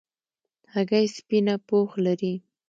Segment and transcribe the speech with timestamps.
[0.73, 2.33] هګۍ سپینه پوښ لري.